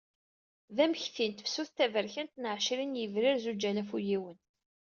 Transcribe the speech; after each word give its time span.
D 0.75 0.77
amekti 0.83 1.25
n 1.27 1.31
tefsut 1.33 1.69
taberkant 1.75 2.39
n 2.41 2.49
εecrin 2.53 2.91
deg 2.95 2.99
yebrir 3.01 3.35
zuǧ 3.43 3.63
alaf 3.69 3.89
u 3.95 3.99
yiwen. 4.07 4.37